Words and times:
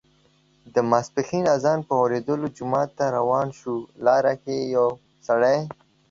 د 0.73 0.75
ماسپښین 0.91 1.45
اذان 1.55 1.79
په 1.87 1.93
اوریدا 2.01 2.35
جومات 2.57 2.89
ته 2.97 3.05
روان 3.17 3.47
شو، 3.59 3.73
لاره 4.05 4.33
کې 4.41 4.53
یې 4.61 4.65
یو 4.75 4.87
سړی 5.27 5.57